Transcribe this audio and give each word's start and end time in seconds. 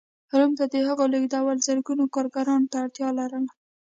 روم 0.37 0.51
ته 0.59 0.65
د 0.73 0.75
هغو 0.87 1.03
رالېږدول 1.07 1.57
زرګونو 1.67 2.03
کارګرانو 2.15 2.69
ته 2.71 2.75
اړتیا 2.83 3.07
لرله. 3.19 3.51